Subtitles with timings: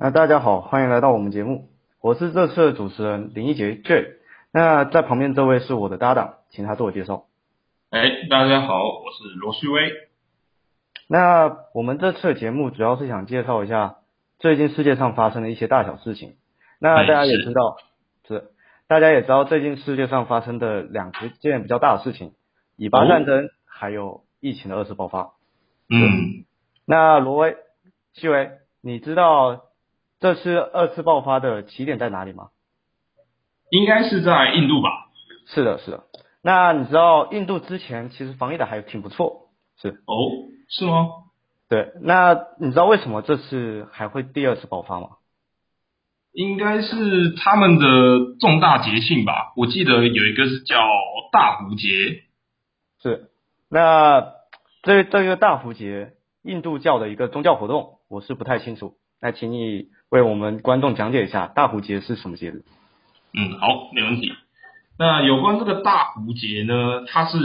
[0.00, 4.12] 那大家好，欢迎来到我们节目，我是这次的主持人林一杰 J。
[4.52, 7.24] 那在旁边这位是我的搭档，请他自我介绍。
[7.90, 9.90] 哎，大家好，我是罗旭威。
[11.08, 13.96] 那我们这次的节目主要是想介绍一下
[14.38, 16.36] 最近世界上发生的一些大小事情。
[16.78, 17.76] 那大家也知道，
[18.28, 18.52] 是
[18.86, 21.10] 大家也知道最近世界上发生的两
[21.40, 22.34] 件比较大的事情，
[22.76, 25.32] 以巴战争还有疫情的二次爆发。
[25.90, 26.44] 嗯，
[26.84, 27.56] 那罗威、
[28.12, 29.64] 旭威，你知道
[30.20, 32.48] 这次二次爆发的起点在哪里吗？
[33.70, 34.88] 应该是在印度吧？
[35.46, 36.04] 是的，是的。
[36.42, 40.14] 那你知道印度之前其实防疫的还挺不错，是哦，
[40.68, 41.08] 是吗？
[41.68, 41.92] 对。
[42.00, 45.10] 那你知道为什么这次还会第二次爆发吗？
[46.32, 49.52] 应该是他们的重大节庆吧？
[49.56, 50.76] 我记得有一个是叫
[51.32, 51.88] 大壶节。
[53.02, 53.30] 是。
[53.68, 54.32] 那
[54.82, 56.12] 这这个大壶节，
[56.42, 58.94] 印度教的一个宗教活动，我是不太清楚。
[59.20, 62.62] 那请你为我们观众讲解一下大壶节是什么节日？
[63.34, 64.32] 嗯，好，没问题。
[64.98, 67.38] 那有关这个大壶节呢，它是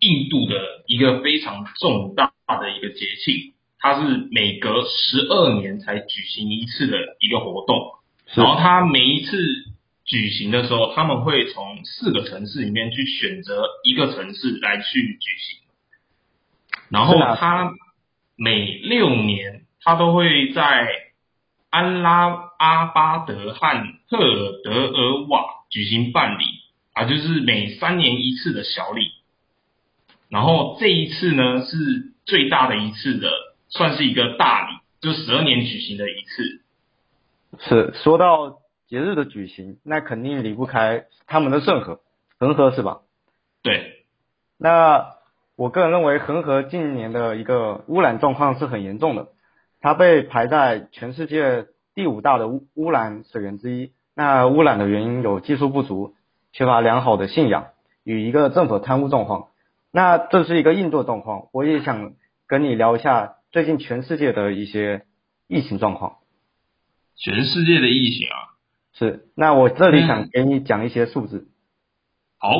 [0.00, 0.54] 印度的
[0.86, 7.76] 一个非常重大的一个节庆，它是每隔十二年才举行一次的一个活动。
[8.34, 9.36] 然后它每一次
[10.04, 15.60] 举行的时候，他们会从四个城市里面去选择一个城市来去举行。
[16.88, 17.72] 然后它
[18.36, 20.88] 每六年，它都会在
[21.70, 23.58] 安拉阿巴德和
[24.08, 26.44] 赫尔德尔瓦举行办理
[26.92, 29.12] 啊，就是每三年一次的小礼。
[30.28, 31.76] 然后这一次呢是
[32.24, 33.28] 最大的一次的，
[33.68, 36.62] 算是一个大礼，就十二年举行的一次。
[37.60, 38.58] 是说到
[38.88, 42.00] 节日的举行，那肯定离不开他们的圣河，
[42.38, 43.00] 恒河是吧？
[43.62, 44.04] 对。
[44.58, 45.12] 那
[45.54, 49.28] 我个人认为，恒河近年的一个污染状况是很严重的，
[49.80, 53.92] 它被排在全世界第五大的污污染水源之一。
[54.14, 56.14] 那污染的原因有技术不足、
[56.52, 57.68] 缺乏良好的信仰
[58.02, 59.48] 与一个政府贪污状况。
[59.92, 62.14] 那这是一个印度状况，我也想
[62.46, 65.04] 跟你聊一下最近全世界的一些
[65.48, 66.16] 疫情状况。
[67.14, 68.36] 全世界的疫情啊，
[68.92, 69.28] 是。
[69.34, 71.48] 那我这里想给你讲一些数字。
[72.38, 72.50] 好，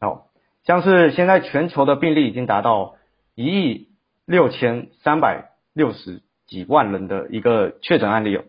[0.00, 0.28] 好，
[0.64, 2.94] 像是现在全球的病例已经达到
[3.34, 3.88] 一亿
[4.24, 8.44] 六千三百六十几万人的一个确诊案例哦。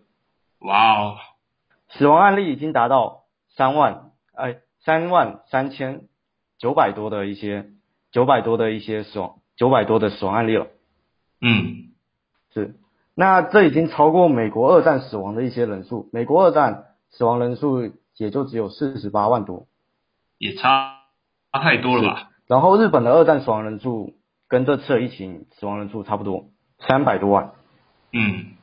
[0.59, 1.15] 哇哦！
[1.89, 3.23] 死亡案例已经达到
[3.55, 6.01] 三万，哎，三万三千
[6.57, 7.69] 九百多的一些
[8.11, 10.67] 九百多的一些死亡，九百多的死亡案例了。
[11.41, 11.93] 嗯，
[12.53, 12.75] 是。
[13.13, 19.67] 那这已经超过美国二战死亡的一些人数，美国二战死亡人数也就只有四十八万多，
[20.37, 21.01] 也差
[21.51, 22.29] 差太多了吧？
[22.47, 24.15] 然后日本的二战死亡人数
[24.47, 26.49] 跟这次的疫情死亡人数差不多，
[26.79, 27.53] 三百多万。
[28.11, 28.53] 嗯，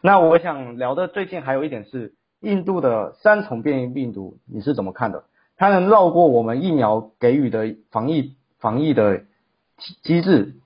[0.00, 5.24] 那我想聊的最近还有一点是印度的三重变异病毒，你是怎么看的？
[5.56, 9.24] 它能绕过我们疫苗给予的防疫防疫的
[10.02, 10.56] 机制，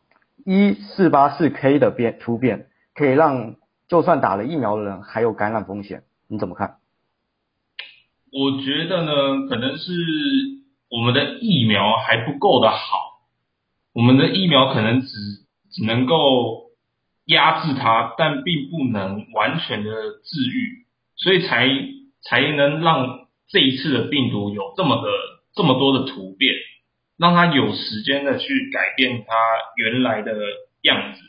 [0.45, 2.69] 一四八四 K 的变突变。
[2.95, 3.57] 可以让
[3.89, 6.77] 就算打了疫苗的人还有感染风险，你怎么看？
[8.33, 9.93] 我觉得呢，可能是
[10.91, 13.21] 我们的疫苗还不够的好，
[13.93, 15.09] 我们的疫苗可能只
[15.71, 16.66] 只能够
[17.27, 19.91] 压制它，但并不能完全的
[20.25, 21.69] 治愈，所以才
[22.23, 25.09] 才能让这一次的病毒有这么的
[25.55, 26.55] 这么多的突变，
[27.19, 29.35] 让它有时间的去改变它
[29.77, 30.33] 原来的
[30.83, 31.21] 样子。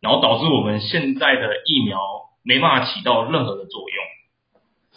[0.00, 2.00] 然后导致我们现在的疫苗
[2.42, 3.98] 没办法起到任何的作用。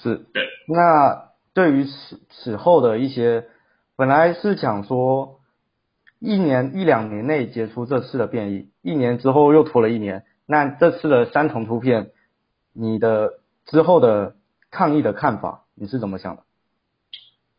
[0.02, 0.48] 是，对。
[0.66, 3.44] 那对于此此后的一些，
[3.98, 5.42] 本来是想说
[6.22, 10.24] 一年一两年内结束这次的变异，一年之后又拖了一年。
[10.54, 12.12] 那这次的三重突变，
[12.74, 14.36] 你的之后的
[14.70, 16.44] 抗疫的看法，你是怎么想的？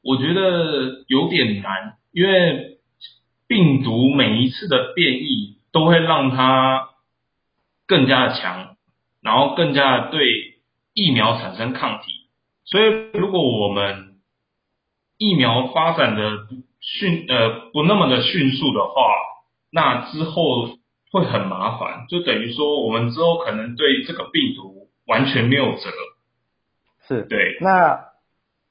[0.00, 2.78] 我觉得有点难，因为
[3.48, 6.90] 病毒每一次的变异都会让它。
[7.86, 8.78] 更加的强，
[9.20, 10.56] 然后更加的对
[10.94, 12.12] 疫苗产生抗体，
[12.64, 14.14] 所以如果我们
[15.18, 16.48] 疫苗发展的
[16.80, 19.12] 迅呃不那么的迅速的话，
[19.70, 20.78] 那之后
[21.14, 25.90] 会很麻烦，就等于说我们之后可能对这个病毒完全没有辙。
[27.06, 27.56] 是对。
[27.60, 28.08] 那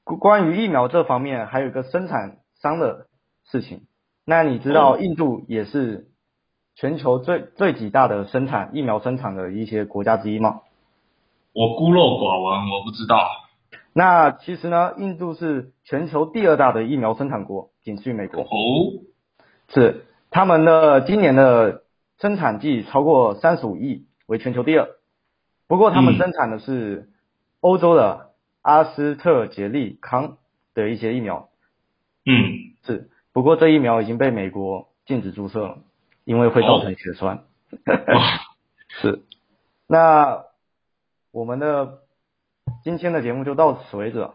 [0.04, 3.06] 关于疫苗这方面，还有一个生产商的
[3.50, 3.86] 事情，
[4.24, 6.08] 那你知道印度也是。
[6.76, 10.62] 全球最最几大的生产疫苗生产的一些国家之一吗？
[11.52, 13.28] 我孤陋寡闻，我不知道。
[13.92, 18.42] 那其实呢，印度是全球第二大的疫苗生产国，仅次于美国。
[18.42, 18.48] 哦，
[19.68, 21.83] 是他们的今年的
[22.20, 24.88] 生产计超过三十五亿，为全球第二。
[25.66, 27.10] 不过他们生产的是
[27.60, 28.32] 欧洲的
[28.62, 30.36] 阿斯特捷利康
[30.74, 31.48] 的一些疫苗，
[32.24, 35.78] 嗯，是，不过这疫苗已经被美国禁止注射了，
[36.24, 37.44] 因为会造成血栓。
[37.86, 38.40] 哇，
[39.00, 39.22] 是，
[39.86, 40.44] 那
[41.32, 42.00] 我们的
[42.82, 44.34] 今天的节目就到此为止了。